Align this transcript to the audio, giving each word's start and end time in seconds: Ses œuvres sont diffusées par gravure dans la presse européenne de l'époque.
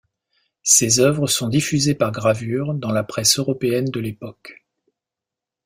Ses 0.63 0.99
œuvres 0.99 1.27
sont 1.27 1.47
diffusées 1.47 1.93
par 1.93 2.11
gravure 2.11 2.73
dans 2.73 2.89
la 2.91 3.03
presse 3.03 3.37
européenne 3.37 3.85
de 3.85 3.99
l'époque. 3.99 4.63